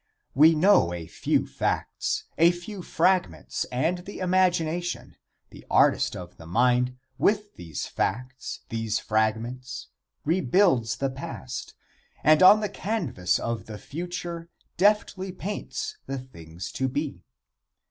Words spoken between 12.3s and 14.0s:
on the canvas of the